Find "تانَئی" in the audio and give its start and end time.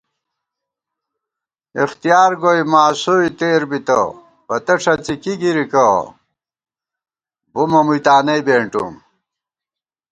8.05-8.41